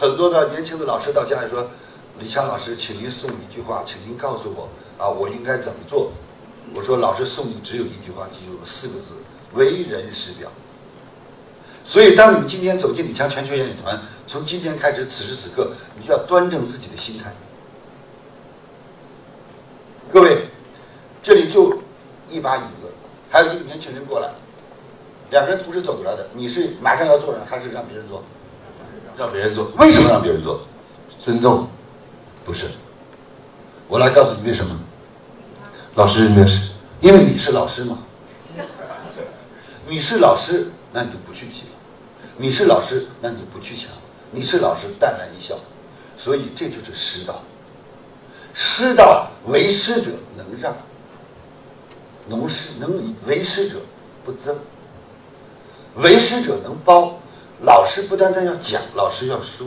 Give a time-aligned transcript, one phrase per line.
[0.00, 1.68] 很多的年轻的老师到家里说
[2.18, 6.10] ：“李强老师，请您送一句话，请您告诉我啊，我应该怎么做？”
[6.74, 9.16] 我说：“老师送你只有一句话，记住四个字：
[9.52, 10.50] 为人师表。”
[11.84, 17.34] 所以，当你今天走进李强全球演讲团，从今天开始，此时此刻，你就要端正自己的心态。
[20.10, 20.46] 各位，
[21.22, 21.78] 这里就
[22.30, 22.90] 一把椅子，
[23.28, 24.30] 还有一个年轻人过来，
[25.30, 28.24] 两个人同时走过来的，你是马上要坐上，还是让别人坐？
[29.16, 30.60] 让别人做，为什么让别人做？
[31.18, 31.68] 尊重
[32.44, 32.66] 不是，
[33.88, 34.74] 我来告诉你为什么。
[35.94, 37.98] 老师没事，因为你是老师嘛，
[39.86, 41.74] 你是老师，那你就不去挤了；
[42.36, 43.88] 你是老师，那你就不去抢；
[44.30, 45.58] 你是老师，淡然一笑。
[46.16, 47.42] 所以这就是师道。
[48.54, 50.74] 师道为师者能让，
[52.28, 53.78] 能师能为师者
[54.24, 54.56] 不争，
[55.96, 57.19] 为师者能包。
[57.62, 59.66] 老师不单单要讲，老师要说。